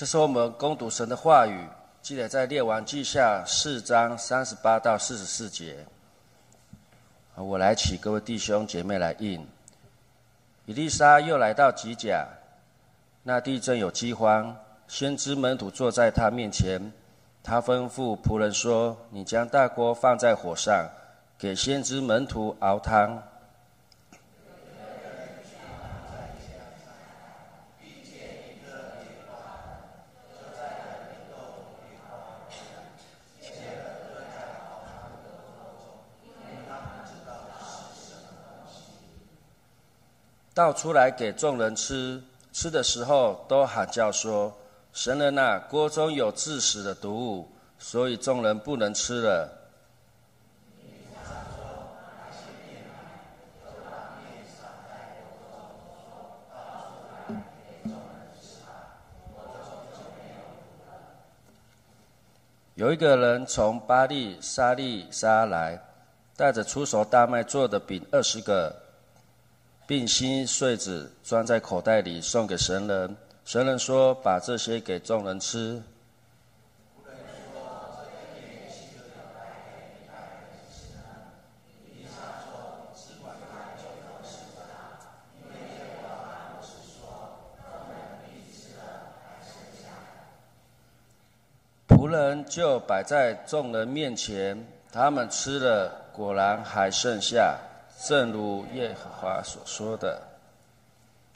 [0.00, 1.62] 这是我们攻读神的话语，
[2.00, 5.76] 记载在列王记下四章三十八到四十四节。
[7.34, 9.46] 我来请各位弟兄姐妹来应。
[10.64, 12.26] 以丽莎又来到吉甲，
[13.24, 14.56] 那地正有饥荒，
[14.88, 16.80] 先知门徒坐在他面前，
[17.42, 20.88] 他吩咐仆人说：“你将大锅放在火上，
[21.36, 23.22] 给先知门徒熬汤。”
[40.60, 44.54] 倒出来给众人吃，吃的时候都喊叫说
[44.92, 49.48] ：“神人呐，锅中有致死的毒物，所以众人不能吃了。”
[62.76, 65.82] 有一个人从巴利沙利沙来，
[66.36, 68.89] 带着出熟大麦做的饼二十个。
[69.90, 73.16] 并新穗子装在口袋里送给神人。
[73.44, 75.82] 神人说：“把这些给众人吃。”
[91.88, 97.58] 仆人就摆在众人面前，他们吃了，果然还剩下。
[98.06, 100.22] 正如耶和华所说的，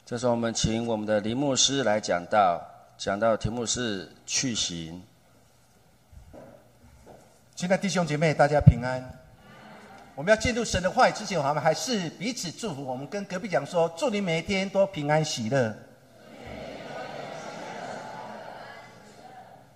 [0.03, 2.59] 这是我们请我们的林牧师来讲到，
[2.97, 4.99] 讲到题目是去行。
[7.53, 8.99] 亲爱弟兄姐妹，大家平安。
[10.15, 12.83] 我们要进入神的话语之前，我们还是彼此祝福。
[12.83, 15.71] 我们跟隔壁讲说，祝你每一天都平安喜乐。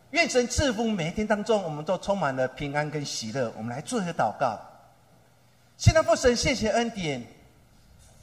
[0.10, 3.54] 愿神赐福每一天当中，我们都充满了平安跟喜乐。
[3.56, 4.60] 我们来做一个祷告。
[5.80, 7.26] 现在父神，谢谢恩典。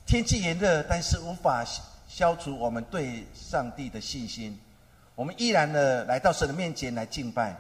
[0.04, 1.64] 天气炎热，但是无法
[2.06, 4.60] 消除我们对上帝的信心。
[5.14, 7.56] 我们依然的来到神的面前来敬拜，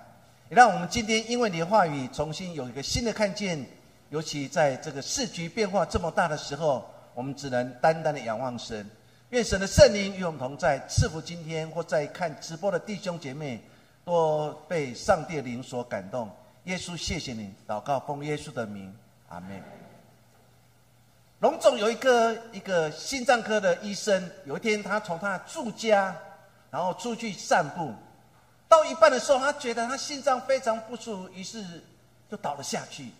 [0.50, 3.64] 也让我们今天因为你的话语，重新有一个新的看见。
[4.10, 8.86] 尤其在这个市局变化这么大的时候，我们只能单单的仰望神。
[9.30, 13.58] 愿神的圣灵与我们同在，赐福今天或在看直播的弟兄姐妹，
[14.04, 16.30] 多被上帝的灵所感动。
[16.64, 18.94] 耶稣，谢谢你，祷告奉耶稣的名，
[19.30, 19.85] 阿门。
[21.40, 26.16] 龙总有一个一个心脏科的医生，有一天他从他住家，
[26.70, 27.92] 然后出去散步，
[28.66, 31.62] 到一半的时候，他觉得他心脏非常不舒服，于是
[32.30, 33.10] 就倒了下去。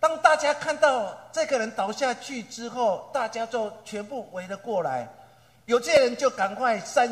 [0.00, 5.08] 当大家看到这个人倒下去之后，大家就全部围了过来，
[5.66, 7.08] 有些人就赶快扇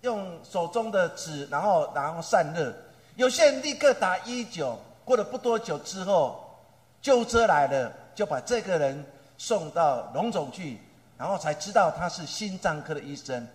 [0.00, 2.72] 用手中的纸，然后然后散热；
[3.16, 4.78] 有些人立刻打一九。
[5.04, 6.58] 过了不多久之后，
[7.02, 7.92] 救护车来了。
[8.14, 9.04] 就把这个人
[9.36, 10.78] 送到龙总去，
[11.18, 13.46] 然后才知道他是心脏科的医生。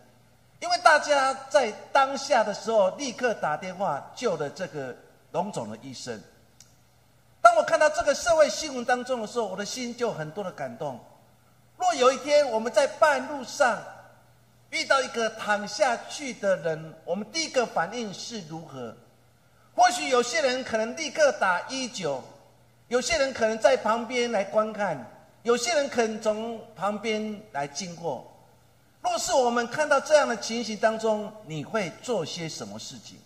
[0.59, 4.93] 因为大家在当下的时候立刻打电话救了这个
[5.31, 6.21] 龙总的医生。
[7.41, 10.99] 当我看到这个社会新闻当中的时候，我的心就很多的感动。
[11.77, 13.81] 若有一天我们在半路上
[14.71, 18.93] 遇到一个躺下去的人，我们第一个反应是如何？
[19.73, 22.21] 或许有些人可能立刻打一九。
[22.89, 25.05] 有些人可能在旁边来观看，
[25.44, 28.25] 有些人可能从旁边来经过。
[29.01, 33.17] 若是我们看到这样的情形当中，你会做些什么事情？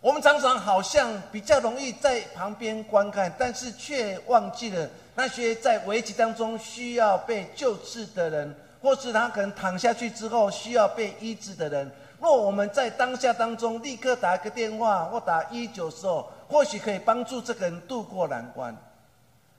[0.00, 11.90] 我们常常好像比较容易在旁边观看，但是却忘记了那些在危机当中需要被救治的人，或是他可能躺下去之后需要被医治的人。
[12.24, 18.74] 若我们在当下当中立刻打一个电话或打一九时候，或许可以帮助这个人渡过难关。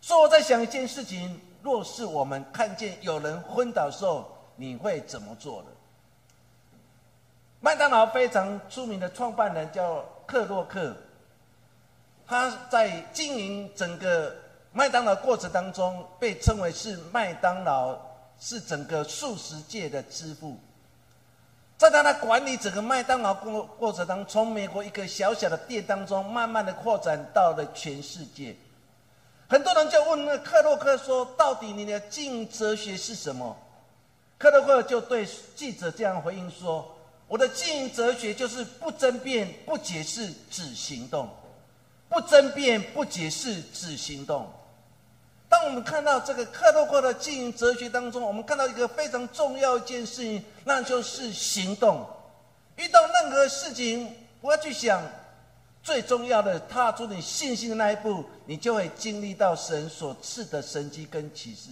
[0.01, 5.67] 所以我在想一件事情：若是我们看见有人昏倒的时候，你会怎么做呢？
[7.59, 10.97] 麦当劳非常出名的创办人叫克洛克，
[12.25, 14.35] 他在经营整个
[14.73, 17.95] 麦当劳过程当中，被称为是麦当劳
[18.39, 20.57] 是整个素食界的之父。
[21.77, 28.55] 在他的管理整个麦当劳过过程当中，从美国一个小小的店当中，慢慢的扩展到了全世界。
[29.47, 33.55] 很多人就问那克洛克说：“到底你的经营哲学是什么？”
[34.39, 36.95] 克洛克就对记者这样回应说
[37.27, 41.27] ：“我的经营哲学就是不争辩、不解释，只行动；
[42.09, 44.49] 不争辩、不解释，只行动。”
[45.55, 52.05] 当我们看到这个克洛克的经营哲学当中，我们看到一个非常重要一件事情，那就是行动。
[52.75, 55.01] 遇到任何事情，不要去想，
[55.81, 61.69] 最重要的，踏出你信心的那一步，你就会经历到神所赐的神迹跟启示。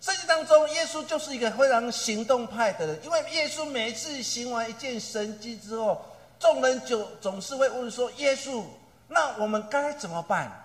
[0.00, 6.00] 圣经当中，耶稣就是一个非常行动派的人，因为耶稣每一次行完一件神迹之后，
[6.40, 8.64] 众人就总是会问说：“耶稣，
[9.08, 10.64] 那我们该怎么办？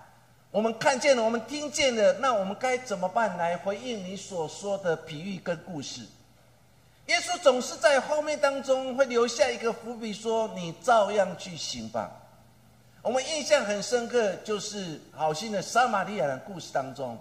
[0.53, 6.01] 我们看见了，我们听见了，那我们该怎么办来回应你所说的比喻跟故事？”
[7.07, 12.11] 耶稣总是在后面当中会留下一个伏笔，说：“你照样去行吧。”
[13.01, 17.17] 我们印象很深刻，就是好心的撒玛利亚人故事当中。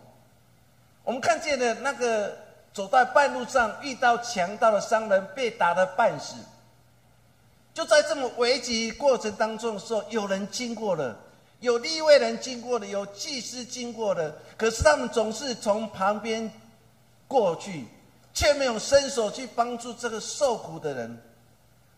[1.02, 2.37] 我们看见的那个
[2.75, 6.37] 走在半路上遇到强盗的商人被打得半死，
[7.73, 11.17] 就在这么危急过程当中的时候，有人经过了，
[11.62, 16.50] 有立位人经过的，有祭司经过的，可是他们总是从旁边
[17.29, 17.87] 过去，
[18.35, 21.23] 却没有伸手去帮助这个受苦的人。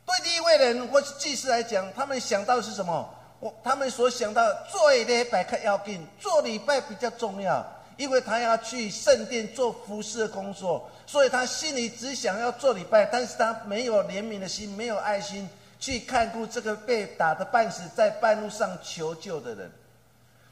[0.05, 3.08] 对立位人或是祭司来讲，他们想到的是什么？
[3.40, 7.66] 我他们所想到做礼拜要紧，做礼拜比较重要。
[7.96, 15.49] 因为他要去圣殿做服侍的工作，所以他心里只想要做礼拜，但是他没有怜悯的心，没有爱心
[15.79, 19.71] 去看顾这个被打的半死在半路上求救的人。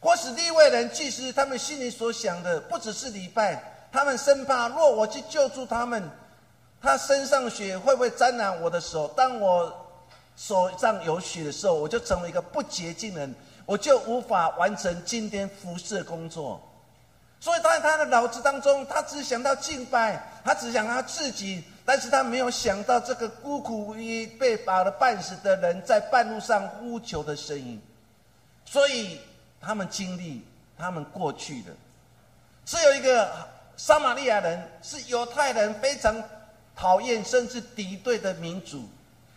[0.01, 6.03] 或使利未人祭司他们心里所想的不只是礼拜，他们生怕若我去救助他们，
[6.81, 9.07] 他身上血会不会沾染我的手？
[9.17, 9.73] 当我
[10.37, 13.33] 手上有血的时候，我就成为一个不洁净人，
[13.65, 16.61] 我就无法完成今天服侍工作。
[17.39, 27.81] 所以他在他的脑子当中，他只想到敬拜，他只想他自己，但是他没有想到这个孤苦无依、被打了半死的人在半路上呼求的声音。
[28.65, 29.21] 所以
[29.61, 30.45] 他们经历，
[30.79, 31.73] 他们过去的，
[32.65, 33.31] 只有一个
[33.77, 36.15] 撒玛利亚人是犹太人非常
[36.77, 38.89] 讨厌甚至敌对的民族，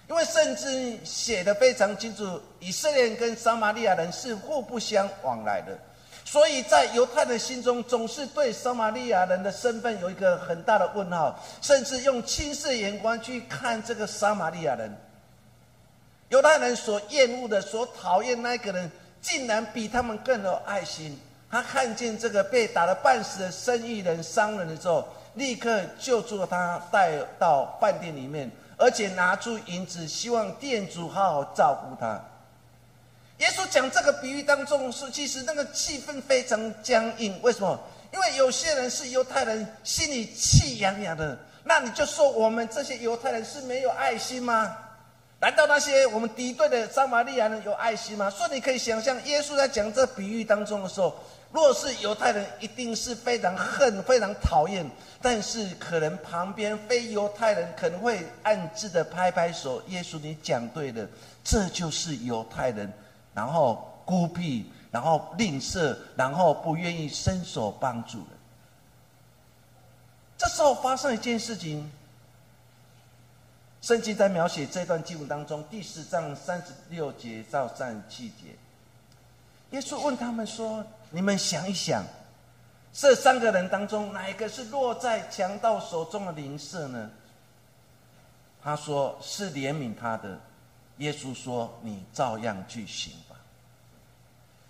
[0.08, 5.78] 因为甚至写的非常清楚，以色列跟撒玛利亚人是互不相往来的。
[6.28, 14.92] 所以在犹太人心中，总是对撒玛利亚人的身份有一个很大的问号，甚至用轻视眼光去看这个撒玛利亚人。
[16.30, 18.92] 犹太人所厌恶的、所讨厌那个人，
[19.22, 21.18] 竟然比他们更有爱心。
[21.52, 32.20] 他看见这个被打得半死的生意人、商人的时候，立刻救助他，带到饭店里面，而且拿出银子，希望店主好好照顾他。
[33.40, 37.38] 耶稣讲这个比喻当中，是其实那个气氛非常僵硬。
[37.42, 37.78] 为什么？
[38.14, 41.38] 因为有些人是犹太人，心里气痒痒的。
[41.66, 44.78] 那你就说我们这些犹太人是没有爱心吗？
[45.42, 48.30] 难道那些我们敌对的撒玛利亚人有爱心吗？
[48.30, 51.14] 所以你可以想象，耶稣在讲这比喻当中的时候，
[51.52, 54.90] 若是犹太人，一定是非常恨、非常讨厌。
[55.22, 59.82] 但是可能旁边非犹太人可能会暗自的拍拍手。
[59.88, 61.06] 耶稣，你讲对了，
[61.44, 62.92] 这就是犹太人。
[63.36, 68.28] 然后孤僻，然后吝啬，然后不愿意伸手帮助人。
[70.38, 71.92] 这时候发生一件事情，
[73.82, 78.56] 圣经在描写这段经文当中第十章三十六节到三十七节，
[79.72, 82.04] 耶稣问他们说：“你们想一想，
[82.94, 87.12] 这三个人当中，哪一个是落在强盗手中的灵舍呢？”
[88.64, 90.40] 他说：“是怜悯他的。”
[90.98, 93.36] 耶稣说：“你照样去行吧。”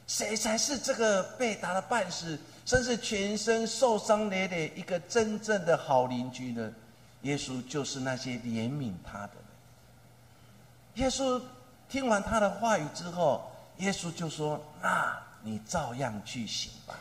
[0.08, 6.74] 谁才是这个被打的半死，甚至全身受伤累累一个真正的好邻居呢？
[7.22, 11.04] 耶稣就是那些怜悯他的人。
[11.06, 11.42] 耶稣
[11.90, 17.00] 听完他的话语之后，耶稣就说：“那你照样去行吧。”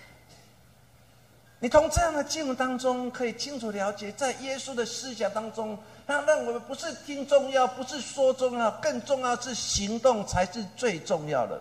[1.64, 11.58] 你从这样的经文当中可以清楚了解，在耶稣的思想当中，他认为不是听重要，不是说重要，更重要是行动才是最重要的。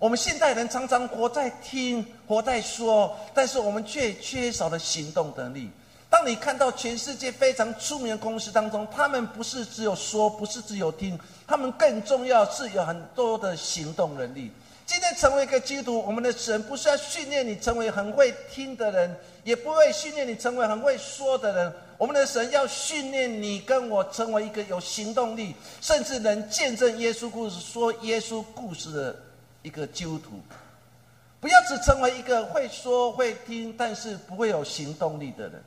[0.00, 5.70] 我们现代人常常活在听、活在说，但是我们却缺少了行动能力。
[6.10, 14.50] 当你看到全世界非常出名的公司当中，他们不是只有说，不是只有听，他们更重要是有很多的行动能力。
[14.86, 21.72] 今天成为一个基督徒，我们的神不是要训练你成为很会听的人，也不会训练你成为很会说的人。
[21.98, 29.16] 我们的神要训练你跟我成为一个有行动力，甚至能见证耶稣故事、说耶稣故事的。
[29.64, 30.32] 一个基督徒，
[31.40, 35.64] 不要只成为一个会说会听，但是不会有行动力的人。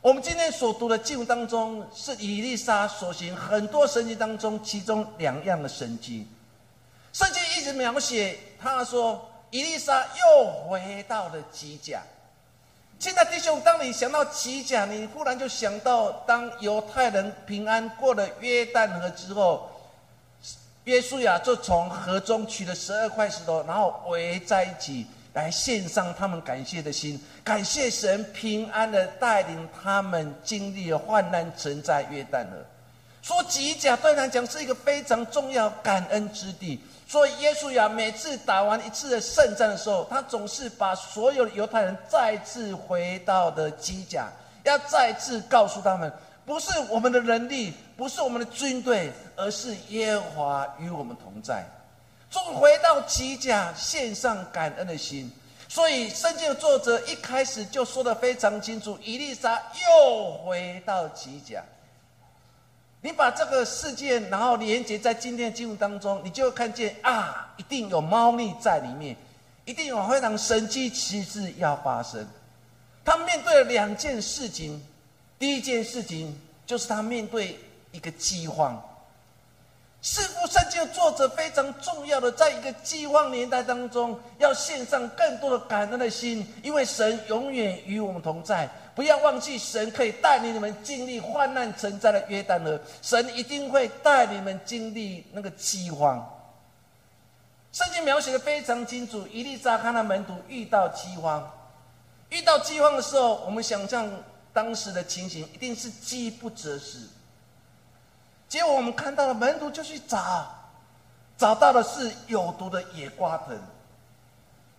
[0.00, 6.24] 我们今天所读的经文当中，是以利沙所行很多神迹当中，其中两样的神迹。
[7.72, 12.02] 描写，他说伊丽莎又回到了基甲。
[12.98, 19.70] 现在弟兄，当你想到基甲，你忽然就想到，当犹太人平安过了约旦河之后。
[20.84, 32.56] 耶稣呀就从河中取了十二块石头，然后围在一起，来献上他们感谢的心，感谢神平安的带领他们经历了患难，存在约旦河。
[33.20, 36.80] 说吉甲对他讲是一个非常重要感恩之地。
[37.08, 44.28] 所以耶稣呀，每次打完一次的圣战的时候，他总是把所有的犹太人再次回到的基甲，
[44.64, 46.12] 要再次告诉他们，
[46.44, 51.64] 不是我们的能力，不是我们的军队，而是耶和华与我们同在。
[52.28, 55.30] 终回到基甲，献上感恩的心。
[55.68, 61.62] 所以圣经的作者一开始就说的非常清楚：伊丽莎又回到基甲。
[63.02, 69.16] 你把这个事件，然后连接在今天的经文当中，你就会看见啊，一定有猫腻在里面，
[69.64, 72.26] 一定有非常神奇奇事要发生。
[73.04, 74.84] 他面对了两件事情，
[75.38, 77.56] 第一件事情就是他面对
[77.92, 78.82] 一个饥荒。
[80.02, 88.68] 四福圣经的作者非常重要的，在一个饥荒年代当中，要献上更多的感恩的心，因为神永远与我们同在。
[88.96, 96.32] 不要忘记，神可以带领你们经历患难存在的约旦河，神一定会带你们经历那个饥荒。
[97.72, 101.46] 圣经描写的非常清楚，伊丽莎看到门徒遇到饥荒，
[102.30, 104.10] 遇到饥荒的时候，我们想象
[104.54, 107.00] 当时的情形一定是饥不择食。
[108.48, 110.46] 结果我们看到了门徒就去找，
[111.36, 113.60] 找到的是有毒的野瓜藤。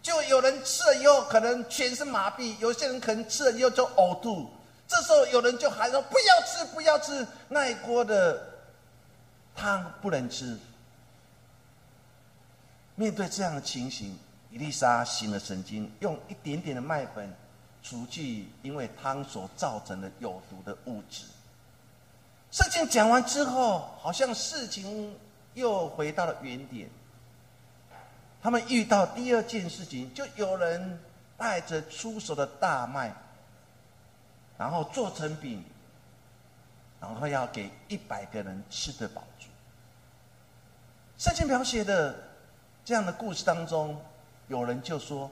[0.08, 4.50] 就有人吃了以后可能全身麻痹，有些人可能吃了以后就呕吐。
[4.88, 8.42] 这时候有人就喊说：“不要吃，不要吃那一锅的
[9.54, 10.58] 汤，不能吃。”
[12.96, 14.18] 面对这样的情形，
[14.50, 17.36] 伊丽莎醒了神经，用一点点的麦粉
[17.84, 21.26] 除去因为汤所造成的有毒的物质。
[22.50, 25.14] 事情讲完之后，好像事情
[25.54, 26.90] 又回到了原点。
[28.42, 31.00] 他们遇到第二件事情，就有人
[31.38, 33.14] 带着出手的大麦，
[34.58, 35.64] 然后做成饼，
[37.00, 39.48] 然后要给一百个人吃得饱足。
[41.18, 42.16] 圣经描写的
[42.86, 44.00] 这样的故事当中，
[44.48, 45.30] 有人就说：“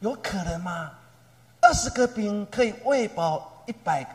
[0.00, 0.92] 有可能吗？
[1.60, 4.10] 二十个饼可以喂饱一百个？”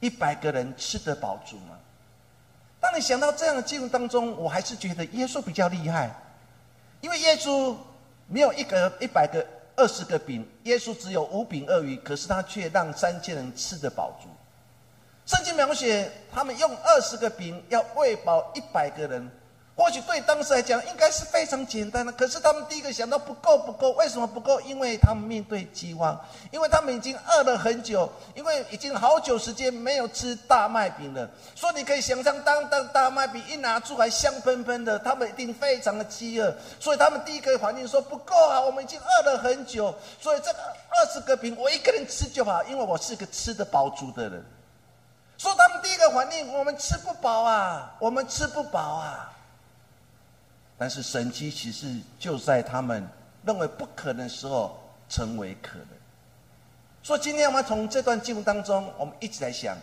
[0.00, 1.76] 一百个人吃得饱足吗？
[2.78, 6.14] 当你想到这样的记录当中，我还是觉得耶稣比较厉害，
[7.00, 7.74] 因为耶稣
[8.26, 9.44] 没有一个一百个、
[9.76, 14.28] 二十个饼，耶稣只有五饼二鱼，可是他却让三千人吃得饱足。
[15.26, 19.30] 圣经描写他们用二十个饼要喂饱一百个人。
[19.78, 24.60] 或许对当时来讲应该是非常简单的，可是他们第一个想到不够不够，为什么不够？
[24.62, 26.18] 因为他们面对饥荒，
[26.50, 31.30] 因为他们已经饿了很久，因为已经好久时间没有吃大麦饼了。
[31.54, 36.52] 所以你可以想象，当当大麦饼一拿出来香喷喷的，他们一定非常的饥饿。
[36.80, 44.44] 所以他们第一个反应说不够啊，我们已经饿了很久，所以这个二十个饼我一个人吃就好，因为我是个吃得饱足的人。
[45.36, 49.32] 所以他们第一个反应，我们吃不饱啊，我们吃不饱啊。
[50.78, 53.06] 但是神机其实就在他们
[53.44, 55.88] 认为不可能的时候成为可能。
[57.02, 59.76] 所以今天我们从这段经文当中，我们一起来想，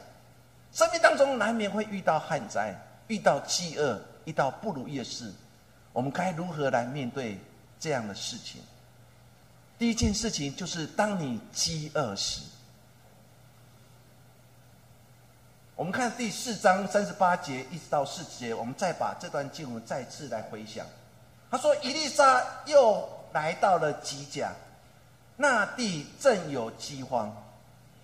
[0.71, 2.73] 生命当中难免会遇到旱灾、
[3.07, 5.31] 遇到饥饿、遇到不如意的事，
[5.91, 7.37] 我们该如何来面对
[7.79, 8.61] 这样的事情？
[9.77, 12.41] 第一件事情就是当你饥饿时。
[15.75, 20.86] 我们看第四章三十八节一直到四节，我们再把这段经文再次来回想。
[21.51, 24.53] 他说：“伊丽莎又来到了吉甲，
[25.36, 27.29] 那地正有饥荒。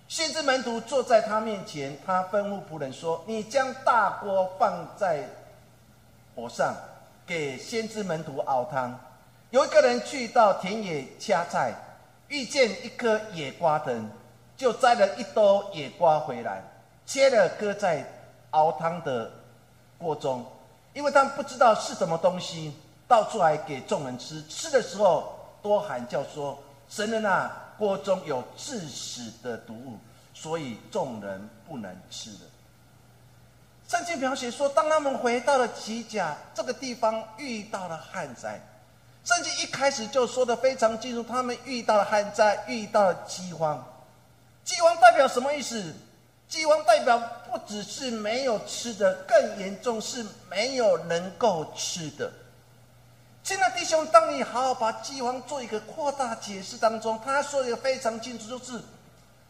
[0.09, 5.23] 先知门徒坐在他面前，他吩咐仆人说：‘你将大锅放在
[6.35, 6.75] 火上，
[7.25, 8.99] 给先知门徒熬汤。’
[9.49, 11.73] 有一个人去到田野掐菜，
[12.27, 14.09] 遇见一颗野瓜藤，
[14.57, 16.61] 就摘了一兜野瓜回来。”
[17.11, 18.05] 切了搁在
[18.51, 19.29] 熬汤的
[19.97, 20.45] 锅中，
[20.93, 22.73] 因为他们不知道是什么东西，
[23.05, 24.41] 倒出来给众人吃。
[24.47, 29.97] 吃的时候多喊叫说：“神人啊，锅中有致死的毒物，
[30.33, 32.45] 所以众人不能吃的。”
[33.89, 38.57] 圣经描写说，当他们回到了吉甲这个地方，遇到了旱灾。
[39.25, 43.85] 圣经一开始就说的非常清楚，他们遇到了旱灾，遇到了饥荒。
[44.63, 45.93] 饥荒代表什么意思？
[46.51, 47.17] 饥荒代表
[47.49, 52.29] 不只是没有吃的，更严重是没有能够吃的。
[53.41, 58.81] 现在弟兄，当你好好把饥荒做一个扩大解释当中，他说的非常清楚，就是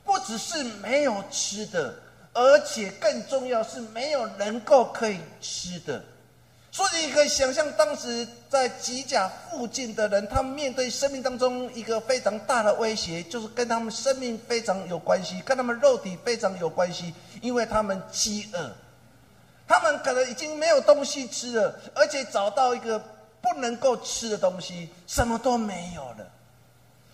[0.06, 1.96] 不只是没有吃的，
[2.34, 6.04] 而且更重要是没有能够可以吃的。
[6.74, 18.72] 所以你可以想象，当时在吉甲附近的人，他们面对生命当中一个非常大的威胁，就是跟他们生命非常有关系，跟他们肉体非常有关系，因为他们饥饿，
[19.68, 22.98] 他们可能已经没有东西吃了，而且找到一个
[23.42, 26.26] 不能够吃的东西，什么都没有了。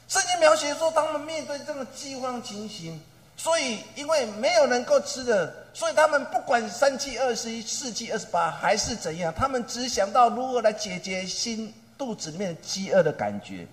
[0.07, 3.01] 圣经描写说，他们面对这种饥荒情形。
[3.39, 13.67] 所以，因为没有能够吃的，所以他们不管三七二十一、四七二十八还是怎样，他们只想到如何来解决心肚子里面饥饿的感觉。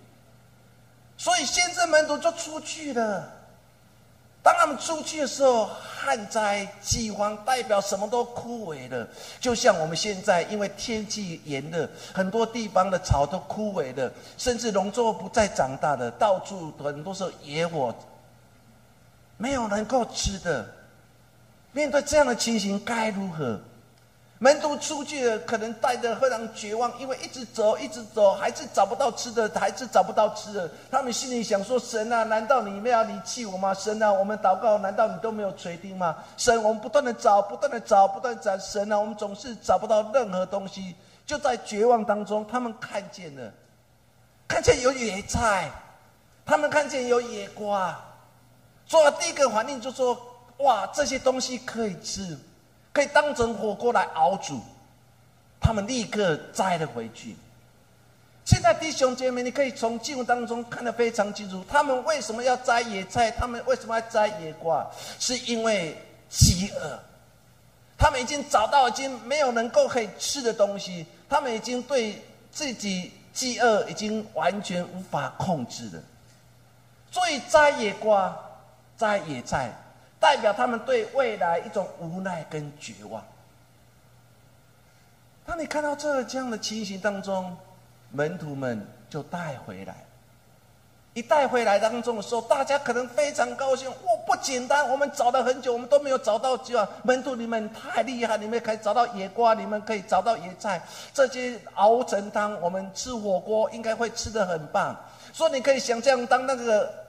[1.16, 3.26] 所以，先知门徒就出去了。
[4.42, 9.08] 当他们出去的时候，旱灾、饥荒代表什么都枯萎了，
[9.40, 17.94] 就像我们现在因为天气炎热，很多地方的草都枯萎了，甚至农作物不再长大的，到处很多时候野火。
[19.36, 20.66] 没有能够吃的，
[21.72, 23.60] 面对这样的情形该如何？
[24.38, 30.70] 门徒出去了，可能带着非常绝望，因为一直走，一直走，还是找不到吃的，还是找不到吃的。
[30.90, 33.72] 他们心里想说：“神啊，难道你没有离弃我吗？
[33.72, 36.16] 神啊，我们祷告，难道你都没有垂听吗？
[36.36, 38.58] 神，我们不断的找，不断的找，不断找。
[38.58, 40.94] 神啊，我们总是找不到任何东西。
[41.24, 43.50] 就在绝望当中，他们看见了，
[44.46, 45.70] 看见有野菜，
[46.44, 47.98] 他们看见有野瓜。”
[48.94, 50.16] 做第一个反应就说
[50.62, 52.38] ：“哇，这些东西可以吃，
[52.92, 54.60] 可以当成火锅来熬煮。”
[55.60, 57.34] 他们立刻摘了回去。
[58.44, 63.32] 现在弟兄姐妹，你可以从经文当中看得非常清楚，他们为什么要摘野菜？
[63.32, 64.88] 他们为什么要摘野瓜？
[65.18, 66.96] 是因为饥饿。
[67.98, 76.02] 他们已经找到已经没有能够可以吃的东西，他们已经对自己饥饿已经完全无法控制了，
[77.10, 78.32] 所以摘野瓜。
[78.96, 79.70] 摘野菜，
[80.20, 83.22] 代表他们对未来一种无奈跟绝望。
[85.46, 87.54] 当你看到这这样的情形当中，
[88.10, 89.94] 门徒们就带回来。
[91.12, 93.88] 一带回来当中的时候，大家可能非常高兴。
[93.88, 94.88] 哇，不简单！
[94.88, 96.56] 我们找了很久，我们都没有找到。
[96.56, 104.96] 就门徒你们太厉害，你们可以找到野瓜，你们可以找到野菜，这些熬成汤，我们吃火锅应该会吃的很棒。
[105.32, 107.03] 所以你可以想象，当那个。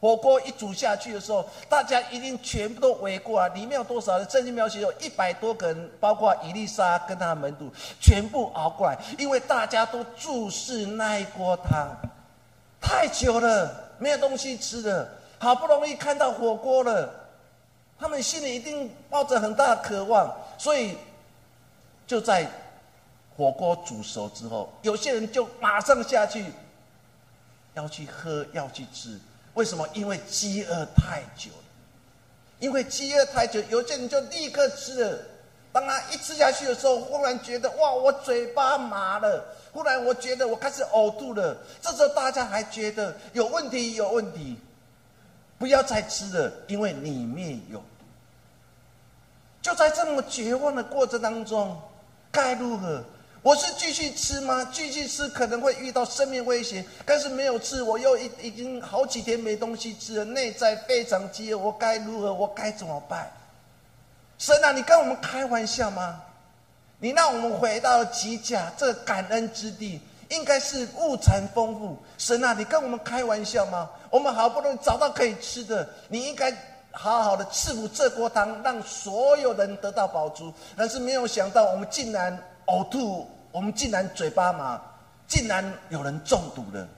[0.00, 3.54] 火锅一煮下去的时候，大家一定全部都围过来。
[3.54, 4.28] 里面有多少人？
[4.30, 11.86] 圣经描写有一百多个人，包括伊丽莎跟他的门徒，全部熬过来，因为大家都注视那一锅汤。
[12.80, 15.06] 太久了，没有东西吃了，
[15.38, 17.12] 好不容易看到火锅了，
[17.98, 20.96] 他们心里一定抱着很大的渴望，所以
[22.06, 22.50] 就在
[23.36, 26.46] 火锅煮熟之后，有些人就马上下去，
[27.74, 29.20] 要去喝，要去吃。
[29.54, 29.86] 为什么？
[29.92, 31.64] 因为饥饿太久了，
[32.60, 35.18] 因为饥饿太久，有些人就立刻吃了。
[35.72, 39.44] 当他一吃下去的时候，忽然觉得哇，我嘴巴麻了。
[39.72, 41.56] 忽然我觉得我开始呕吐了。
[41.80, 44.58] 这时候大家还觉得有问题，有问题，
[45.58, 47.84] 不要再吃了，因为里面有毒。
[49.62, 51.80] 就在这么绝望的过程当中，
[52.32, 53.04] 该如何？
[53.42, 54.68] 我是继续吃吗？
[54.70, 62.34] 继续吃可能会遇到生命危险，但是没有吃，我又已已经好几天没东西吃了，内在非常饥饿，我该如何？
[62.34, 63.32] 我该怎么办？
[64.36, 66.20] 神啊，你跟我们开玩笑吗？
[66.98, 69.98] 你让我们回到极甲这感恩之地，
[70.28, 71.96] 应该是物产丰富。
[72.18, 73.88] 神啊，你跟我们开玩笑吗？
[74.10, 76.54] 我们好不容易找到可以吃的，你应该
[76.90, 80.52] 好好的赐福这锅汤，让所有人得到饱足。
[80.76, 82.38] 但是没有想到，我们竟然。
[82.70, 84.80] 呕吐，我们竟然嘴巴麻，
[85.26, 86.88] 竟然有人中毒了。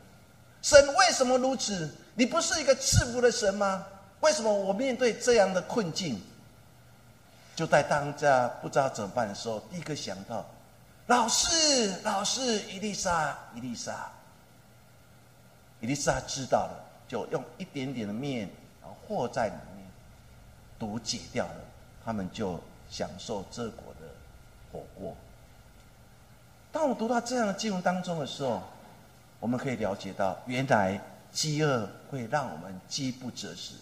[0.61, 1.91] 神为什么如此？
[2.15, 3.87] 你不是一个赐福的神吗？
[4.21, 6.21] 为什么我面对这样的困境，
[7.57, 10.45] 就在当家不知道怎么办的时候，第一个想到，
[11.07, 14.13] 老师，老师，伊丽莎，伊丽莎，
[15.81, 18.49] 伊丽莎知道了，就用一点点的面，
[18.81, 19.85] 然后和在里面，
[20.79, 21.65] 毒解掉了，
[22.05, 24.07] 他们就享受这国的
[24.71, 25.17] 火锅。
[26.73, 28.63] 当我们读到这样的经文当中的时候，
[29.39, 30.99] 我们可以了解到，原来
[31.31, 33.75] 饥饿会让我们饥不择食。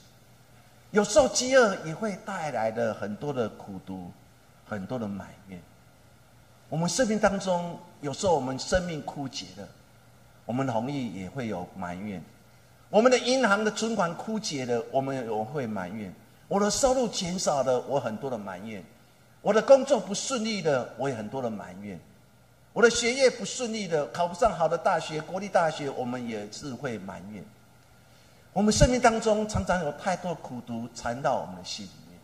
[0.91, 4.11] 有时候饥饿也会带来的很多的苦毒，
[4.67, 5.63] 很多的埋怨。
[6.69, 9.69] 我们生命当中，有时候我们生命枯竭了，
[10.45, 12.21] 我们容易也会有埋怨。
[12.89, 16.13] 我们的银行的存款枯竭了，我们也会埋怨。
[16.49, 18.85] 我的收入减少了，我很多的埋怨。
[19.43, 21.99] 我的工作不顺利的，我也很多的埋怨。
[22.73, 27.45] 我的学业不顺利的，考不上好的大学，国立大学，我们也是会埋怨。
[28.53, 32.19] 我们生命当中常常有太多苦毒缠绕我们的心里面，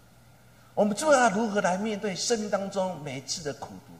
[0.75, 3.93] 我们知道如何来面对生命当中每一次的苦毒。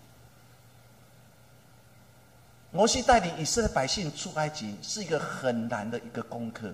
[2.73, 6.73] 摩西带领以色列百姓出埃及是一个很难的一个功课。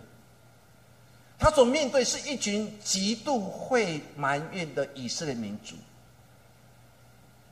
[1.39, 5.77] 他所面对是一群极度会埋怨的以色列民族。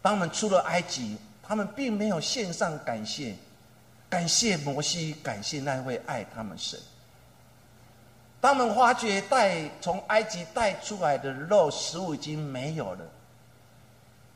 [0.02, 1.16] 当我们出了埃及，
[1.50, 3.34] 他们并没有献上感谢，
[4.08, 6.78] 感谢摩西，感谢那位爱他们神。
[8.40, 13.00] 他们发觉带从埃及带出来的肉食物已经没有了，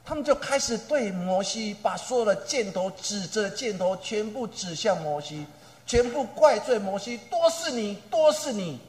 [0.05, 5.47] 他们就开始对摩西把所有的箭头指着箭头全部指向摩西，
[5.87, 8.81] 全部怪罪摩西，多是你，多是你。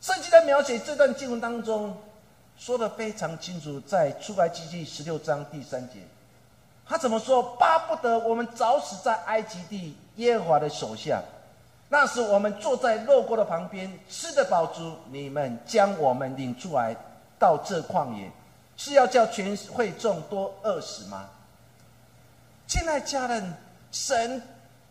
[0.00, 1.94] 圣经在描写这段经文当中，
[2.56, 5.96] 说的非常清楚，在出埃及记十六章第三节，
[6.88, 7.42] 他怎么说？
[7.58, 11.22] 巴不得我们早死在埃及地耶和华的手下，
[11.90, 14.96] 那时我们坐在肉锅的旁边，吃得饱足。
[15.10, 16.96] 你们将我们领出来
[17.38, 18.30] 到这旷野，
[18.76, 21.28] 是要叫全会众多饿死吗？
[22.66, 23.54] 亲爱家人，
[23.92, 24.42] 神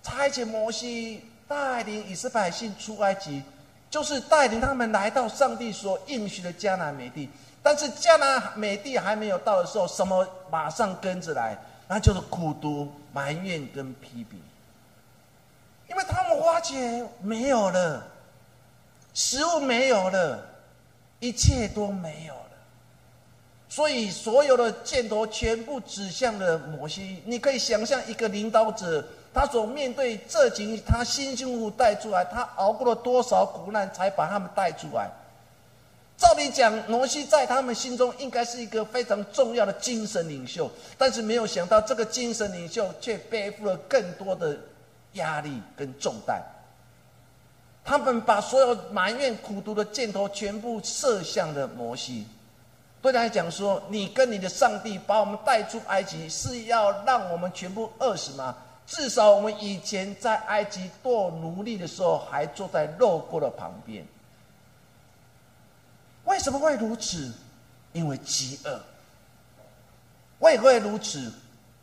[0.04, 3.44] 差遣摩西带领以色列百姓出埃及。
[3.90, 7.30] 就是带领他们来到上帝所应许的迦南美地，
[7.64, 11.58] 但是迦南美地还没有到的时候，什么马上跟着来？
[11.88, 14.40] 那就是孤独、埋怨跟批评，
[15.90, 18.06] 因为他们花钱没有了，
[19.14, 20.44] 食物没有了，
[21.20, 22.52] 一切都没有了，
[23.70, 27.24] 所以所有的箭头全部指向了摩西。
[27.26, 29.04] 你可以想象一个领导者。
[29.34, 35.08] 他所面对这群他辛辛苦苦带出来，他熬过了多少苦难，才把他们带出来？
[36.18, 44.58] 照理讲，摩西在他们心中应该是一个非常重要的精神领袖，但是没有想到，这个精神领袖却背负了更多的
[45.14, 46.42] 压力跟重担。
[47.86, 52.26] 他们把所有埋怨苦读的箭头全部射向了摩西，
[53.02, 58.56] 对他来讲说：“你跟你的上帝把我们带出埃及，是要让我们全部饿死吗？”
[58.88, 64.04] 至少我们以前在埃及做奴隶的时候，还坐在肉锅的旁边。
[66.28, 67.32] 为什么会如此？
[67.94, 68.80] 因为饥饿。
[70.40, 71.32] 为何会如此？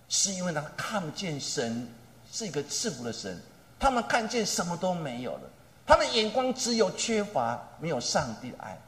[0.08, 1.88] 是因为他看不见神
[2.30, 3.40] 是一个赐福的神，
[3.80, 5.40] 他们看见什么都没有了，
[5.86, 8.78] 他们眼光只有缺乏，没有上帝的爱。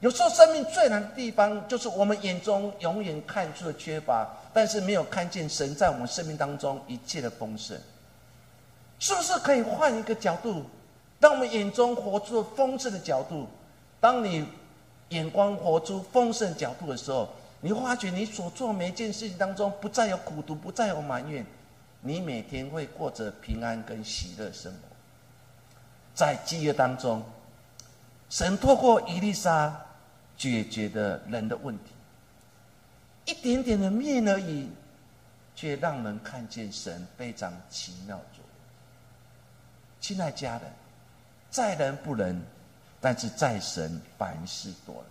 [0.00, 4.28] 有时候生命最难的地方，就是我们眼中永远看出了缺乏。
[4.52, 7.78] 但是没有看见神在我们生命当中一切的丰盛，
[8.98, 10.64] 是不是可以换一个角度，
[11.20, 13.46] 让我们眼中活出丰盛的角度？
[14.06, 14.46] 当你
[15.08, 17.28] 眼光活出丰盛角度的时候，
[17.60, 21.44] 你发觉你所做每一件事情当中不再有苦毒，不再有埋怨，
[22.02, 24.78] 你每天会过着平安跟喜乐生活。
[26.14, 27.20] 在饥饿当中，
[28.30, 29.76] 神透过伊丽莎
[30.36, 31.90] 解决的人的问题。
[33.24, 34.70] 一点点的面而已，
[35.56, 38.44] 却让人看见神非常奇妙作。
[40.00, 40.72] 亲爱家人，
[41.50, 42.40] 在人不能，
[43.06, 45.04] 但是在神凡事多了。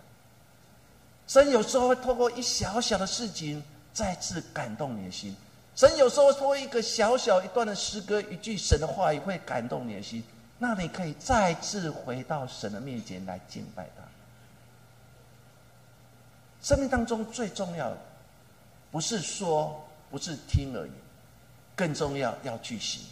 [1.26, 5.34] 神有时候会透过一小小的事情，再次感动你的心。
[5.74, 10.22] 神有时候透过一个小小一段的诗歌，一句神的话语，会感动你的心。
[10.58, 14.02] 那你可以再次回到神的面前来敬拜他。
[16.60, 17.96] 生命当中最重要的。
[18.90, 20.92] 不是说，不是听而已，
[21.74, 23.02] 更重要要去行。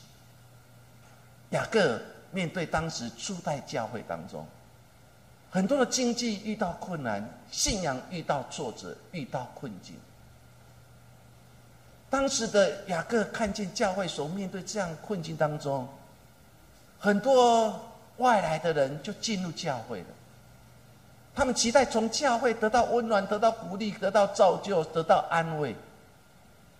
[1.53, 1.99] 雅各
[2.33, 4.47] 面对当时初代教会当中，
[5.55, 9.95] 很多的经济遇到困难，信仰遇到挫折，遇到困境。
[12.11, 15.87] 当时的雅各看见教会所面对这样困境当中，
[16.99, 17.81] 很多
[18.17, 20.07] 外来的人就进入教会了。
[21.37, 25.77] 他们期待从教会得到温暖，得到鼓励，得到造就，得到安慰，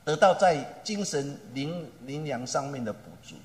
[0.05, 3.37] 得到在精神灵灵粮上面的补助。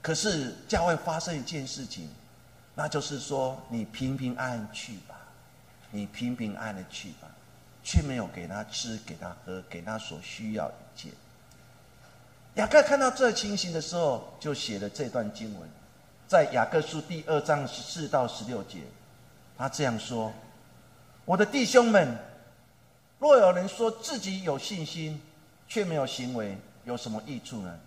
[0.00, 2.08] 可是教会发生一件事情，
[2.74, 5.14] 那就是说你平平安安去吧，
[5.90, 7.28] 你平平安安的去吧，
[7.82, 11.10] 却没有给他吃，给他喝，给他所需要一切。
[12.54, 15.68] 雅各看到这情形的时候，就写了这段经文，
[16.26, 18.80] 在雅各书第二章十四到十六节。
[19.56, 20.32] 他这样说
[21.24, 22.16] ：“我的弟兄们，
[23.18, 25.20] 若有人说自己有信心，
[25.68, 27.78] 却没有行为，有什么益处呢？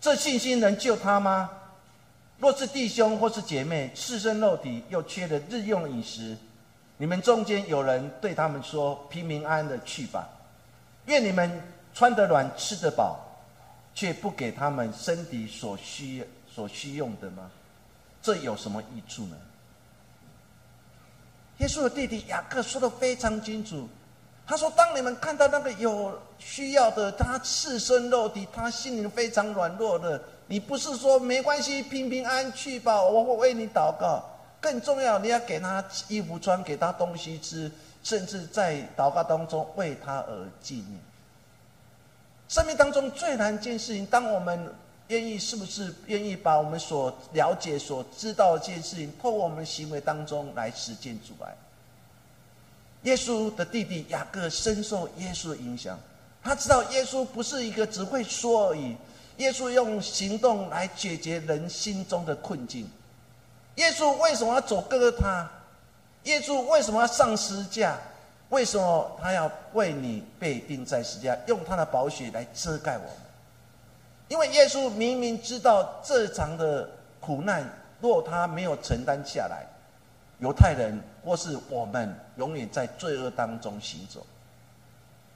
[0.00, 1.48] 这信心能救他吗？
[2.42, 6.36] 若是弟兄或是姐妹赤身肉体，又缺了日用饮食，
[6.96, 10.28] 你们中间有人对他们说：‘平平安安的去吧，
[11.06, 11.62] 愿你们
[11.94, 13.20] 穿得暖，吃得饱，’，
[13.94, 17.48] 却不给他们身体所需所需用的吗？
[18.20, 19.36] 这有什么益处呢？”
[21.58, 23.88] 耶稣的弟弟雅各说的非常清楚，
[24.44, 34.22] 他说：“当你们看到那个有需要的，他赤身肉体，他心灵非常软弱的，你不是说没关系，平平安去吧，我会为你祷告。
[34.60, 37.70] 更重要，你要给他衣服穿，给他东西吃，
[38.04, 41.00] 甚至在祷告当中为他而纪念。
[42.48, 44.72] 生命当中最难一件事情，当我们
[45.08, 51.54] 愿意，是不是愿意把我们所了解、所知道的这件事情，透过我们的行为当中来实践出来？”
[53.02, 55.98] 耶稣的弟弟雅各深受耶稣的影响，
[56.40, 58.96] 他知道耶稣不是一个只会说而已，
[59.38, 62.88] 耶稣用行动来解决人心中的困境。
[63.76, 65.50] 耶稣为什么要走哥哥他？
[66.24, 67.96] 耶稣为什么要上十字架？
[68.50, 73.12] 为什么他要为你被钉在十字架，用他的宝血来遮盖我们？
[74.28, 77.66] 因为耶稣明明知道这场的苦难，
[78.00, 79.66] 若他没有承担下来。
[80.38, 84.26] 犹太人或是我们，永远在罪恶当中行走。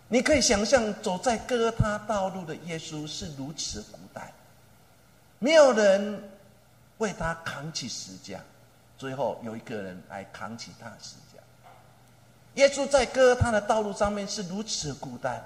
[0.08, 4.32] 你可以想象，走在哥他道路的耶稣是如此孤单，
[5.40, 6.22] 没有人
[6.98, 8.40] 为他扛起石架，
[8.96, 11.42] 最后有一个人来扛起他的石架。
[12.54, 15.44] 耶稣在哥他的道路上面是如此孤单，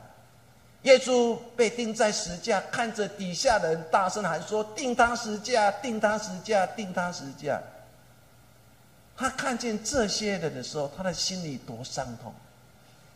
[0.83, 7.61] 耶稣被钉在石架，看着底下的人大声喊说：“钉他石架，钉他石架，钉他石架。”
[9.16, 12.33] 他看见这些人的时候，他的心里多伤痛。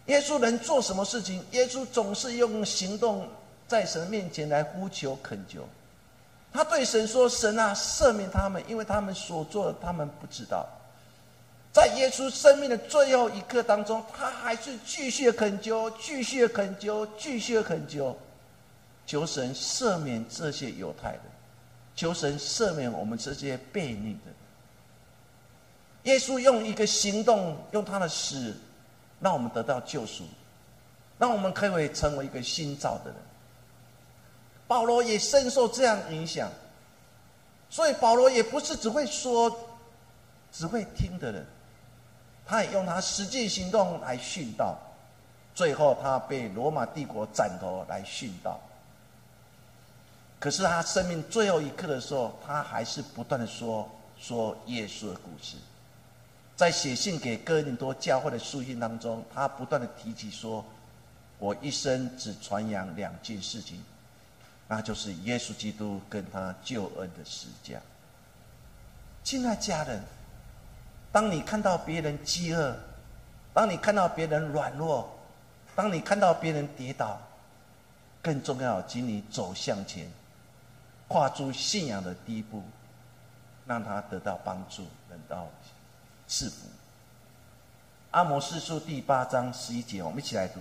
[0.07, 1.43] 耶稣能做什么事情？
[1.53, 3.29] 耶稣总是用行动
[3.67, 5.67] 在神面前来呼求恳求。
[6.53, 10.67] 他对神说：“神啊，赦免他们，因为他们所做的，他们不知道。”
[11.73, 18.17] 在耶稣生命的最后一刻当中，他还是继续恳求，继续恳求，继续恳求，
[19.05, 21.21] 求神赦免这些犹太人，
[21.97, 24.31] 求神赦免我们这些悖逆的。
[26.05, 28.55] 耶稣用一个行动，用他的死，
[29.25, 30.23] 让我们得到救赎，
[31.19, 33.15] 让我们可以成为一个新造的人。
[34.69, 36.51] 保罗也深受这样影响，
[37.71, 39.51] 所以保罗也不是只会说、
[40.53, 41.47] 只会听的人，
[42.45, 44.77] 他也用他实际行动来殉道。
[45.55, 48.61] 最后，他被罗马帝国斩头来殉道。
[50.39, 55.57] 可是他生命最后一刻的时候，他还是不断的说说耶稣的故事。
[56.57, 60.65] 在写信给哥林多教会的书信当中，他不断的提起说
[61.39, 63.83] ：“我一生只传扬两件事情，
[64.69, 67.81] 那就是耶稣基督跟他救恩的实价。”
[69.25, 70.01] 亲爱家人，
[71.11, 72.77] 当你看到别人饥饿，
[73.53, 75.11] 当你看到别人软弱，
[75.75, 77.21] 当你看到别人跌倒，
[78.23, 80.09] 更重要，请你走向前，
[81.09, 82.63] 跨出信仰的第一步，
[83.67, 85.49] 让他得到帮助，等到。
[86.27, 86.67] 赐福。
[88.13, 90.61] 阿摩斯书第八章十一节，我们一起来读。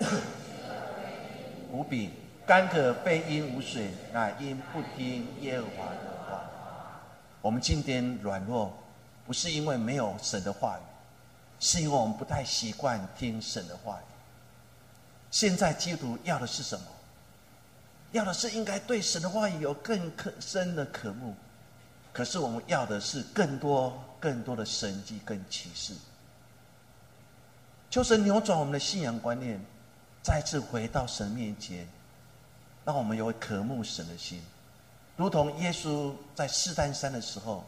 [1.70, 2.10] 无比
[2.46, 6.42] 干渴非因无水，乃因不听耶和华的话。
[7.40, 8.72] 我们今天软弱，
[9.26, 10.82] 不是因为没有神的话语，
[11.58, 14.04] 是因为我们不太习惯听神的话语。
[15.30, 16.86] 现在基督要的是什么？
[18.12, 21.34] 要的是应该对神的话语有更可深的渴慕。
[22.12, 23.92] 可是我们要的是更多。
[24.20, 25.94] 更多的神迹跟启示，
[27.88, 29.58] 求神扭转我们的信仰观念，
[30.22, 31.88] 再次回到神面前，
[32.84, 34.42] 让我们有渴慕神的心，
[35.16, 37.64] 如同耶稣在四丹山的时候，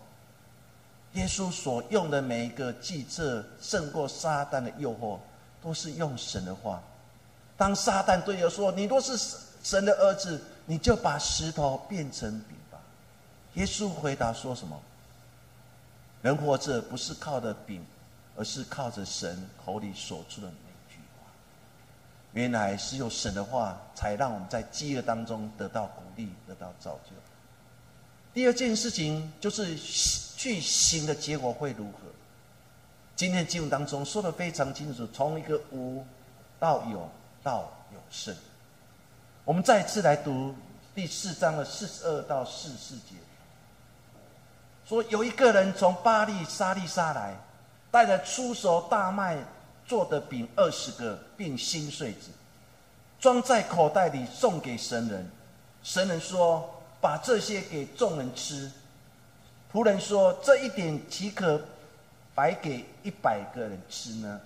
[1.15, 5.19] 耶稣所用的每一个计策胜过撒旦的诱惑，
[5.63, 6.83] 都是用神的话。
[7.57, 9.17] 当撒旦对耶稣说：“你若是
[9.63, 12.57] 神的儿子，你就把石头变成饼。”
[13.55, 14.81] 耶稣回答说什么？
[16.23, 17.85] 人活着不是靠着饼，
[18.37, 20.55] 而是靠着神口里所出的每
[20.89, 21.27] 句话。
[22.33, 27.11] 原来是有神的话，才让我们在饥饿当中得到鼓励，得到造就。
[28.33, 31.99] 第二件事情就是去行的结果会如何？
[33.15, 36.03] 今天经文当中说的非常清楚，从一个无
[36.59, 37.07] 到有，
[37.43, 38.35] 到有胜。
[39.45, 40.55] 我们再次来读
[40.95, 43.17] 第四章的四十二到四十四节。
[44.87, 47.35] 说有一个人从巴利沙利沙来，
[47.91, 49.39] 带着出熟大麦
[49.87, 52.31] 做的饼二十个，并新穗子，
[53.21, 55.31] 装在口袋里送给神人。
[55.83, 56.69] 神人说
[57.01, 58.71] ：“把这些给众人吃。”
[59.73, 61.61] 仆人说：“这一点岂可
[62.35, 64.41] 白给一百个人吃呢？”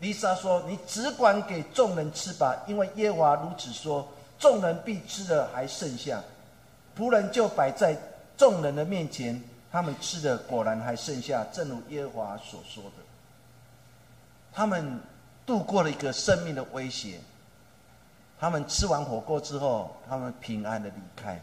[0.00, 4.06] 丽莎说：“你只管给众人吃吧，因为耶和华如此说，
[4.38, 6.22] 众人必吃的还剩下。”
[6.98, 7.96] 仆人就摆在
[8.36, 9.42] 众人的面前。
[9.76, 12.92] 他们吃的果然还剩下，正如耶和华所说的。
[14.50, 14.98] 他们
[15.44, 17.20] 度过了一个生命的威胁。
[18.40, 21.38] 他们吃完火锅之后，他们平安的离开，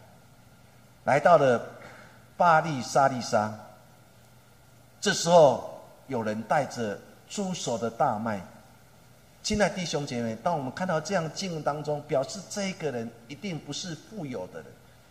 [1.04, 1.64] 来到了
[2.36, 3.54] 巴利沙利沙。
[5.00, 8.42] 这时候有人带着猪手的大麦。
[9.44, 14.66] 亲爱弟兄姐妹，当我们看到这样经文当中，表示这个人一定不是富有的人，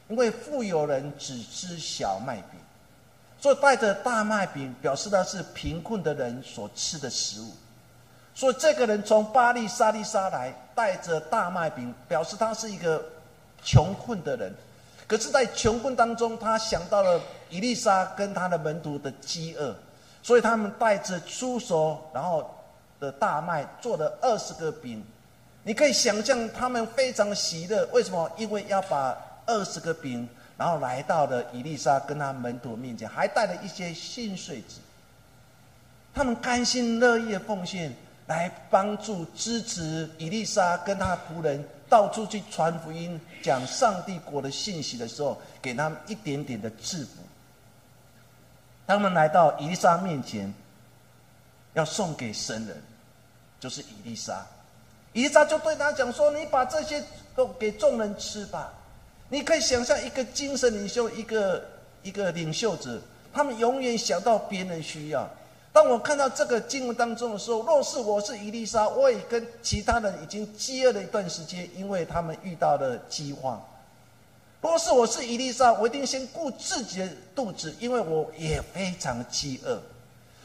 [0.08, 2.58] 因为富有人只吃小麦饼，
[3.42, 7.50] 所以带着大麦饼，表示的是贫困的人所吃的食物。
[8.34, 13.04] 所以这个人从巴利沙利沙来，带着大麦饼，表示他是一个
[13.62, 14.54] 穷困的人。
[15.06, 19.74] 可是，在穷困当中，他想到了伊丽莎跟他的门徒的饥饿，
[20.22, 22.48] 所以他们带着猪手，然后。
[23.00, 25.04] 的大麦做了二十个饼，
[25.64, 27.84] 你可以想象他们非常喜乐。
[27.86, 28.30] 为什么？
[28.36, 34.80] 因为要把二十个饼，然后来到了伊丽莎跟他门徒面前，还带了一些新穗子。
[36.14, 37.94] 他们甘心乐意的奉献，
[38.26, 47.22] 来帮助支持伊丽莎跟他仆人到处去传福音、讲上帝国的信息的时候，给他们一点点的制服。
[48.86, 50.52] 他们来到伊丽莎面前，
[51.74, 52.82] 要送给神人。
[53.58, 54.44] 就是伊丽莎，
[55.12, 57.00] 伊丽莎就对他讲说：“你把这些
[57.36, 58.72] 都给众人吃吧。”
[59.32, 61.64] 你可以想象一个精神领袖，一个
[62.02, 63.00] 一个领袖者，
[63.32, 65.26] 他们永远想到别人需要。
[65.72, 73.58] 当我看到这个经文当中的时候，若是我是伊丽莎，我也跟其他人已经饥饿了一段时间，因为他们遇到了饥荒。
[74.60, 79.80] 若是我是伊丽莎，我一定先顾自己的肚子，因为我也非常饥饿。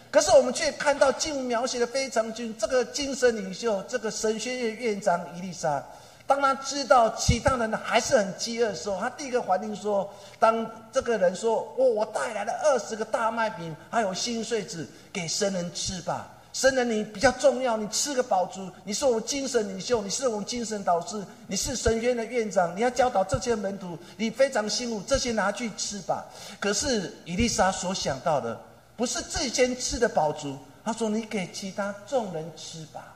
[0.10, 5.84] 可是我们却看到经文描写的非常精，这个精神领袖，这个神学院院长伊丽莎，
[6.28, 16.28] 当他知道其他人还是很饥饿的时候，他第一个反应说：当这个人说，我我带来了二十个大麦饼，还有新穗子给神人吃吧。
[16.54, 18.70] 神人你比较重要，你吃个饱足。
[18.84, 26.26] 你是我们精神领袖，你是我们精神导师，你是神学院的院长，你要教导这些门徒，你非常辛苦，这些拿去吃吧。
[26.60, 28.60] 可是伊丽莎所想到的。
[28.96, 33.13] 不是自己先吃的饱足，他说：“你给其他众人吃吧。”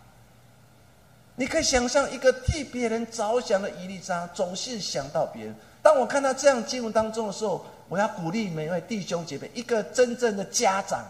[1.41, 5.55] 你可以想象一个替别人着想的伊丽莎，总是想到别人。
[5.81, 11.03] 当我看到这样经文当中的时候，我要鼓励每位弟兄姐妹：一个真正的家长，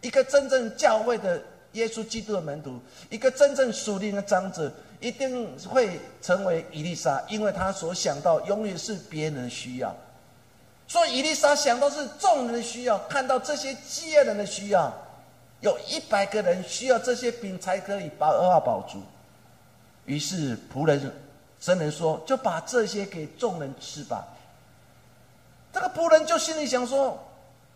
[0.00, 1.38] 一个真正教会的
[1.72, 9.94] 耶稣基督的门徒，一个真正属灵的长者，一定会成为伊丽莎，因为他所想到永远是别人的需要。
[10.88, 14.90] 所以，伊丽莎想到是众人的需要，看到这些饥饿人的需要，
[15.60, 19.02] 有一百个人需要这些饼才可以把二号保足。
[20.06, 21.12] 于是仆人
[21.60, 24.26] 僧人说：“就把这些给众人吃吧。”
[25.72, 27.18] 这个仆人就心里想说：“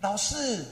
[0.01, 0.65] 老师，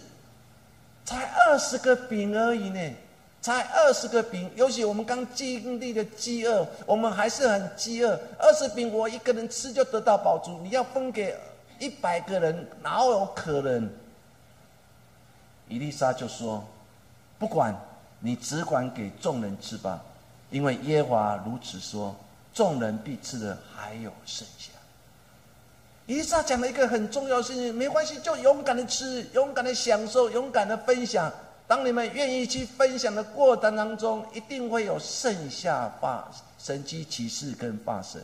[1.04, 2.94] 才二十个饼而已呢，
[3.40, 4.50] 才二十个饼。
[4.54, 8.18] 尤其我们刚经历的饥饿，我们还是很饥饿。
[8.38, 11.36] 二十饼我一个人吃就得到饱足，你要分给。”
[11.78, 13.86] 一百个人哪有可能？
[15.68, 16.64] 伊丽莎就说
[17.38, 17.78] ：“不管
[18.18, 20.02] 你只管给众人吃吧，
[20.50, 22.14] 因为耶华如此说，
[22.52, 24.70] 众人必吃的还有剩下。”
[26.06, 31.32] 伊撒讲了一个很重要的事情：没关系，就勇敢的吃，勇敢的享受，勇敢的分享。
[31.66, 36.26] 当你们愿意去分享的过程当中，一定会有剩下发
[36.58, 38.20] 神机骑士跟发生。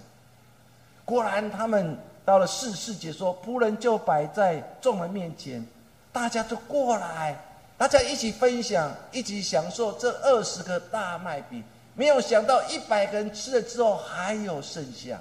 [1.04, 1.98] 果然，他们。
[2.24, 5.66] 到了四世节说，仆人就摆在众人面前，
[6.12, 7.36] 大家就过来，
[7.76, 11.64] 大家一起分享，一起享受这二十个大麦饼。
[11.94, 15.20] 没有想到一百个人吃了之后还有剩下。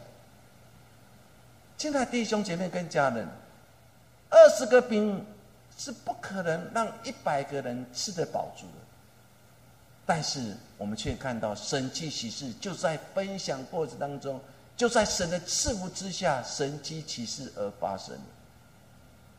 [1.77, 3.27] 亲爱的弟兄姐妹跟家人，
[4.29, 5.25] 二十个饼
[5.77, 8.85] 是不可能让一百个人吃得饱足的，
[10.05, 14.39] 但是我们却看到神迹喜事就在分享过程当中。
[14.77, 18.17] 就在神的赐福之下，神机启示而发生。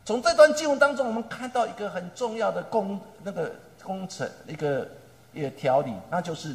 [0.04, 3.52] 从这段经文当中，我们看到一个很重要的工那个
[3.82, 4.86] 工程一个
[5.32, 6.54] 一个条理，那就是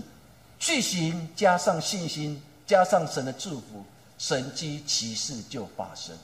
[0.60, 3.84] 去行加上信心，加上神的祝福，
[4.18, 6.16] 神机启示就发生。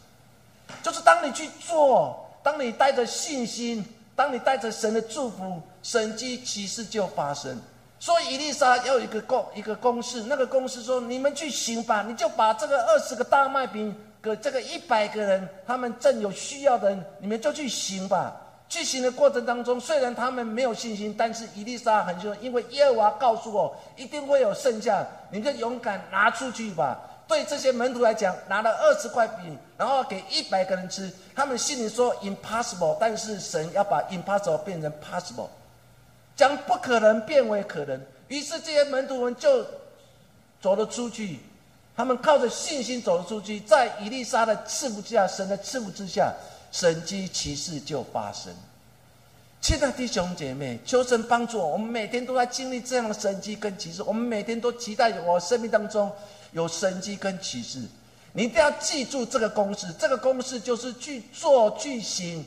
[0.81, 7.61] 就是当你去做，当你带着信心，当你带着神的祝福，神机启示就发生。
[7.99, 18.35] 所以伊丽莎要一个公一个公式，那个公式说：你们去行吧，你就把这个二十个大麦饼给这个一百个人，他们正有需要的人，你们就去行吧。
[18.73, 26.99] 去行的过程当中，虽然他们没有信心，但是伊丽莎很说：因为耶和华告诉我，一定会有剩下，你就勇敢拿出去吧。
[27.27, 35.49] 对这些门徒来讲，拿了二十块饼，然后给一百个人吃，他们心里说 impossible，但是神要把 impossible 变成 possible。
[36.35, 39.63] 将不可能变为可能，于是这些门徒们就
[40.59, 41.39] 走了出去，
[41.95, 46.33] 他们靠着信心走了出去，在以丽莎的赐福之下，神的赐福之下，
[46.73, 48.51] 神机奇事就发生。
[49.61, 56.11] 亲爱的弟兄姐妹，求神帮助我，我们每天都在经历这样的神迹跟奇事，我们每天都期待我生命当中
[56.51, 57.79] 有神迹跟奇事。
[58.31, 62.43] 你一定要记住这个公式，这个公式就是去做去行，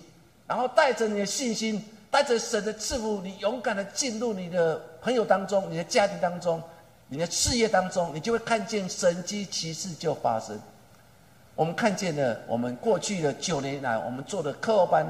[0.49, 6.61] 然后带着你的信心，带着神的赐福，你勇敢的进入你的朋友当中、你的家庭当中、
[7.09, 10.61] 你的事业当中，你就会看见神迹奇事就发生。
[11.57, 15.04] 我们看见了，我们过去的九年来，我们做的课后班。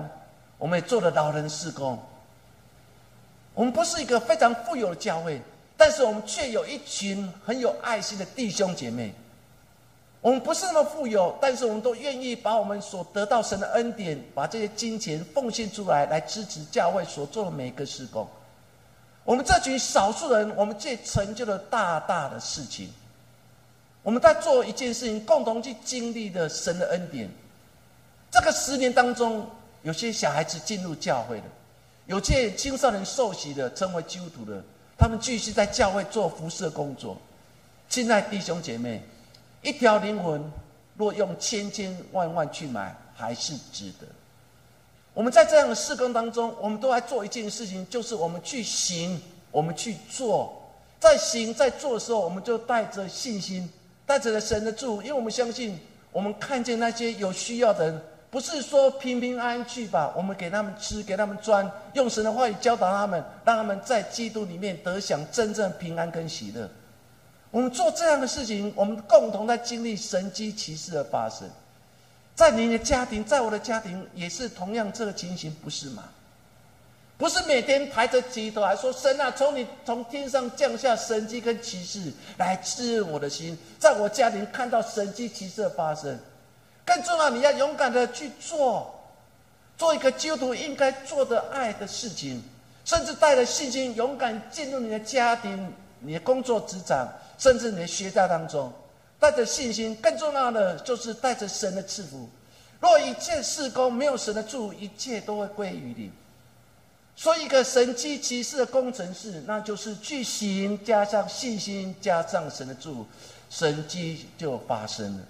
[0.59, 1.99] 我们也做了老人施工。
[3.53, 5.39] 我们不是一个非常富有的教会，
[5.77, 9.13] 但是我们却有一群很有爱心的弟兄姐妹。
[10.23, 18.27] 我们不是那么富有，但是我们都愿意把我们所得到神的恩典，把这些金钱奉献出来，来支持教会所做的每一个施工。
[19.23, 22.89] 我们这群少数人，我们却成就了大大的事情。
[24.07, 27.29] 我们在做一件事情，共同去经历的神的恩典。
[28.31, 29.45] 这个十年当中。
[29.83, 31.45] 有些小孩子进入教会了，
[32.07, 34.61] 有些青少年受洗的，成为基督徒的，
[34.99, 37.17] 他们继续在教会做服侍工作。
[37.89, 39.01] 亲爱弟兄姐妹，
[39.63, 40.43] 一条灵魂
[40.97, 44.09] 若用千千万万去买，还是值得。
[45.15, 49.21] 我们在这样的事工当中，我们都在做一件事情，就是我们去行，
[49.53, 50.53] 我们去做。
[50.99, 53.71] 在行在做的时候，我们就带着信心，
[54.07, 55.79] 带着神的祝福，因为我们相信，
[56.13, 58.03] 我们看见那些有需要的人。
[58.29, 66.69] 不是说平平安安去吧，我们给他们吃，给他们穿，用神的话语教导他们，让他们在基督里面得享真正平安跟喜乐。
[67.51, 71.49] 我们做这样的事情，我们共同在经历神机骑士的发生。
[72.35, 76.05] 在你的家庭，在我的家庭，也是同样这个情形，不是吗？
[77.19, 86.19] 不是每天抬着鸡头还说神啊，从你从天上降下神机跟骑士来滋润我的心，在我家庭看到神机骑士的发生。
[86.85, 88.95] 更重要，你要勇敢的去做，
[89.79, 92.43] 做一个基督徒应该做的爱的事情，
[92.85, 97.09] 甚至带着信心，勇敢进入你的家庭、你的工作职场，
[97.39, 98.71] 甚至你的学校当中，
[99.19, 99.97] 带着信心。
[99.97, 102.29] 更重要的就是带着神的赐福。
[102.79, 106.13] 若一切事工没有神的助，一切都会归于零。
[107.17, 113.07] 说一个神机骑士的工程师，那就是去行加上信心加上神的助，
[113.49, 115.25] 神机就发生了。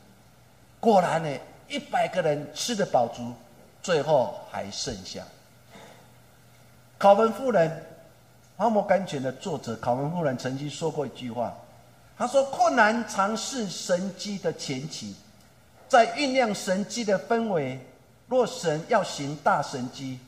[0.81, 3.33] 果然呢，一百个人吃得饱足，
[3.81, 5.23] 最后还剩下。
[6.99, 7.71] 考文夫人，
[8.57, 11.57] 《阿摩甘泉》的作者考文夫人曾经说过一句话，
[12.19, 15.15] 他说：“困难常是神机的前期，
[15.89, 17.79] 在酝酿神机的氛围。
[18.29, 20.19] 若神要行大神机，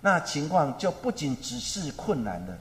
[0.00, 2.56] 那情况就不仅只是困难的，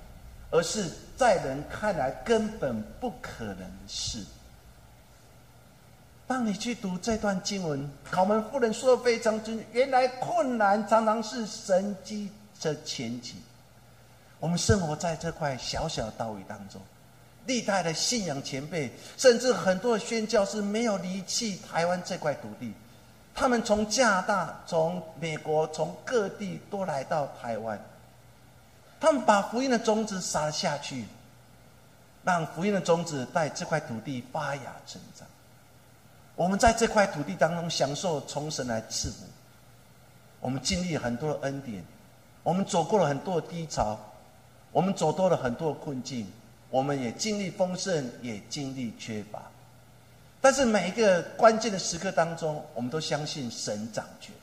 [0.51, 4.23] 而是在人看来根本不可能的事。”
[6.27, 9.63] 当你去读这段经文，考门夫人说的非常真。
[9.71, 12.29] 原来困难常常是神机
[12.59, 13.35] 的前期。
[14.39, 16.81] 我们生活在这块小小的岛屿当中，
[17.45, 22.73] 历代的信仰前辈，甚至很多的宣教士没有离弃台湾这块土地，
[23.37, 27.79] 他们从加拿大、从美国、从各地都来到台湾，
[28.99, 31.05] 他们把福音的种子撒下去，
[32.23, 35.27] 让福音的种子在这块土地发芽成长。
[36.35, 39.25] 我们在这块土地当中享受从神来赐福，
[40.39, 41.85] 我们经历很多的恩典，
[42.41, 43.99] 我们走过了很多的低潮，
[44.71, 46.27] 我们走多了很多的困境，
[46.71, 49.43] 我们也经历丰盛，也经历缺乏。
[50.39, 54.33] 但是每一个关键的时刻当中，我们都相信神掌权。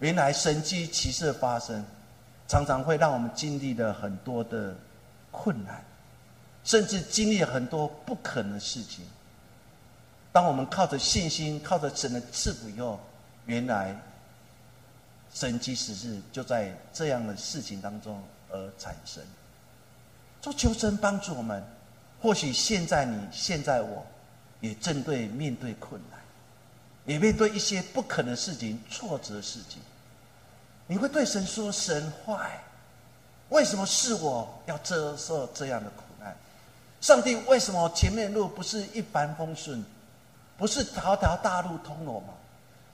[0.00, 1.84] 原来神迹奇事发生，
[2.46, 4.76] 常常会让我们经历了很多的
[5.30, 5.82] 困难，
[6.62, 9.06] 甚至经历了很多不可能的事情。
[10.30, 13.00] 当我们靠着信心，靠着神的赐福以后，
[13.46, 13.96] 原来
[15.32, 19.22] 神迹实是就在这样的事情当中而产生。
[20.42, 21.64] 做求神帮助我们，
[22.20, 24.04] 或许现在你现在我，
[24.60, 26.20] 也正对面对困难，
[27.04, 29.80] 也面对一些不可能事情、挫折事情，
[30.86, 32.62] 你会对神说：“神坏，
[33.48, 36.36] 为什么是我要接受这样的苦难？
[37.00, 39.84] 上帝，为什么前面路不是一帆风顺？”
[40.56, 42.28] 不是条条大路通罗马，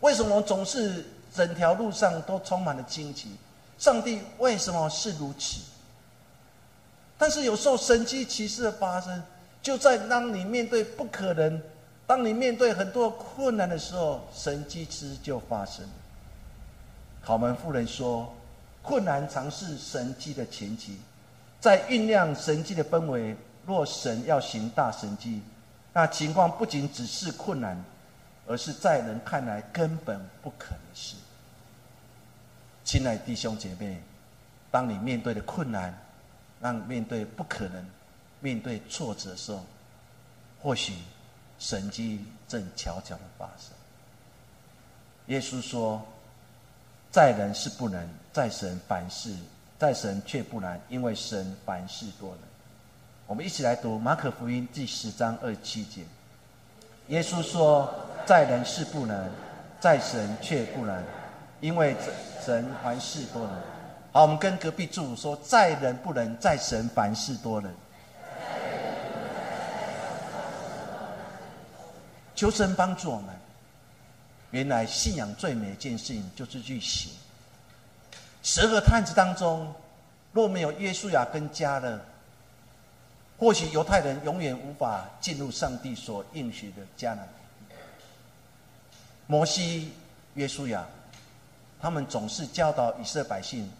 [0.00, 1.04] 为什么总是
[1.34, 3.36] 整条路上都充满了荆棘？
[3.78, 5.61] 上帝为什么是如此？
[7.18, 9.22] 但是有时候神迹奇事的发生，
[9.62, 11.61] 就在当你面对不可能，
[12.06, 15.84] 当你面对很多困难的时候，神迹之就发生。
[17.22, 18.34] 考门夫人说
[18.82, 20.98] ：“困难常是神迹的前期，
[21.61, 23.36] 在酝酿神迹的氛围。
[23.66, 25.42] 若神要行大神迹，
[25.92, 27.80] 那情况不仅只是困难，
[28.46, 31.14] 而是在人看来根本不可能事。
[32.82, 34.02] 亲爱弟兄姐妹，
[34.70, 35.96] 当你面对的困难，
[36.58, 37.84] 让面对不可能、
[38.41, 39.64] 面对挫折的时候，
[40.62, 40.95] 或许
[41.59, 43.72] 神迹正悄悄的发生。
[45.26, 46.03] 耶稣说
[47.12, 49.34] ：“在人是不能，在神凡事，
[49.78, 52.38] 在神却不难，因为神凡事多能。”
[53.28, 56.03] 我们一起来读马可福音第十章二十七节。
[57.09, 57.93] 耶稣说
[58.26, 59.30] ：“在人是不能，
[59.78, 61.05] 在神却不能，
[61.61, 61.95] 因为
[62.45, 63.55] 神凡事多能。”
[64.12, 67.72] 好，我们跟隔壁住说：“在人不能，在神凡事多能。”
[72.41, 73.28] 求神帮助我们。
[74.51, 77.12] 原来信仰最美一件事情就是去行。
[78.43, 79.70] 十个探子当中，
[80.32, 82.01] 若没有耶稣亚跟加勒。
[83.38, 87.28] 或许犹太人永远无法进入上帝所应许的迦南。
[89.26, 89.93] 摩西、
[90.36, 90.86] 耶稣亚，
[91.78, 93.70] 他们总是教导以色列百姓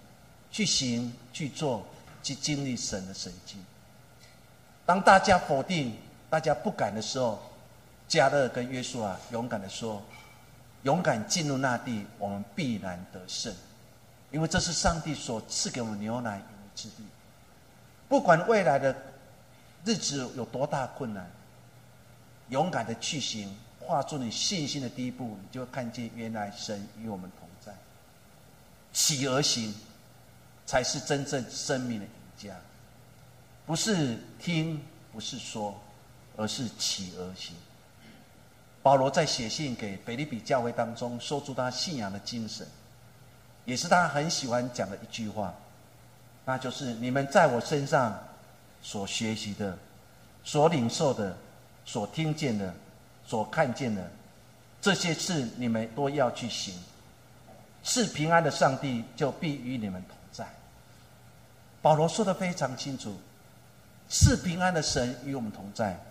[0.51, 1.83] 去行、去做、
[2.23, 3.57] 去经历神的神迹。
[4.85, 5.97] 当大家否定、
[6.29, 7.43] 大家不敢的时候，
[8.11, 10.03] 加勒跟约书亚勇敢的说
[10.85, 13.55] ：“勇敢进入那地，我们必然得胜，
[14.31, 16.43] 因为这是上帝所赐给我们牛奶
[16.75, 17.05] 之地。
[18.09, 18.95] 不管未来的。”
[19.83, 21.27] 日子有多大困难，
[22.51, 27.73] 勇敢的去行，画出你信心的第一步，你就会看见原来神与我们同在。
[28.93, 29.75] 起而行，
[30.67, 32.55] 才是真正生命的赢家。
[33.65, 34.85] 不是听，
[35.15, 35.75] 不是说，
[36.37, 37.57] 而是起而行。
[38.83, 42.67] 保罗在写信给腓利比教会当中，说出他信仰的精神，
[43.65, 45.55] 也是他很喜欢讲的一句话，
[46.45, 48.19] 那就是你们在我身上。
[48.83, 49.77] 所学习的、
[50.43, 51.37] 所领受的、
[51.85, 52.73] 所听见的、
[53.27, 54.11] 所看见的，
[54.81, 56.75] 这些事你们都要去行。
[57.83, 60.47] 是平安的上帝就必与你们同在。
[61.83, 63.15] 保罗说的非常清楚，
[64.09, 66.03] 是平安的神与我们同在，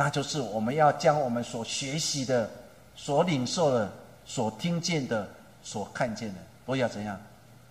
[0.00, 2.48] 那就是我们要将我们所学习的、
[2.94, 3.92] 所领受的、
[4.24, 5.28] 所听见的、
[5.60, 7.20] 所看见的，都要怎样？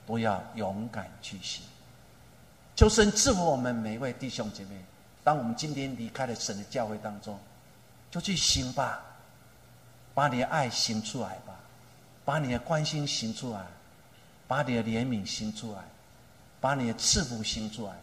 [0.05, 1.63] 都要勇敢去行。
[2.75, 4.71] 求神赐福我们每一位弟兄姐妹。
[5.23, 7.39] 当我们今天离开了神的教会当中，
[8.11, 9.01] 就去行吧，
[10.13, 11.55] 把你的爱行出来吧，
[12.25, 13.65] 把你的关心行出来，
[14.49, 15.79] 把你的怜悯行出来，
[16.59, 17.93] 把你的赐福行出来。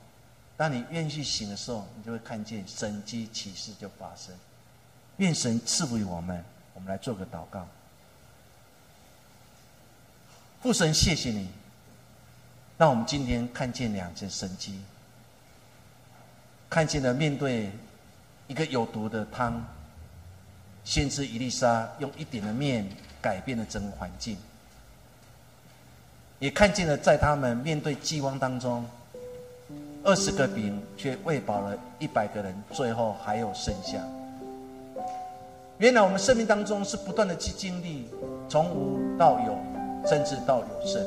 [0.57, 4.35] 当你愿意去行的时候，你就会看见神迹启示就发生。
[5.17, 6.45] 愿神赐福于我们。
[6.75, 7.67] 我们来做个祷告。
[10.61, 11.49] 父神，谢谢你。
[12.77, 14.81] 让我们今天看见两件神迹，
[16.69, 17.71] 看见了面对
[18.49, 19.65] 一个有毒的汤，
[20.83, 22.89] 先知伊丽莎用一点的面
[23.23, 24.37] 改变了整个环境，
[26.41, 28.85] 也看见了在他们面对饥荒当中，
[30.07, 33.99] 二十个饼却喂饱了一百个人，最后还有剩下。
[35.79, 38.07] 原来我们生命当中是不断的去经历，
[38.47, 39.57] 从无到有，
[40.07, 41.03] 甚至到有胜。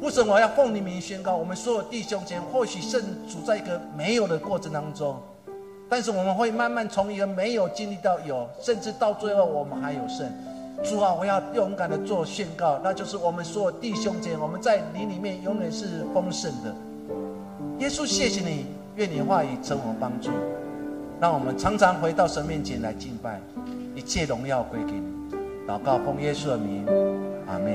[0.00, 5.16] 父神，我要奉你名宣告：我们所有弟兄间，或许正处在一个没有的过程当中，
[5.88, 10.28] 但是我们会慢慢从一个没有经历到有，甚至到最后我们还有胜。
[10.82, 16.74] 主啊，我要勇敢的做宣告，那就是我们所有弟兄间，我们在你里面永远是丰盛的。
[17.78, 18.66] 耶稣，谢谢你，
[18.96, 20.30] 愿你话语成我帮助，
[21.20, 23.40] 让我们常常回到神面前来敬拜，
[23.94, 25.06] 一切荣耀归给你。
[25.66, 26.84] 祷告奉耶稣的名，
[27.46, 27.66] 阿门。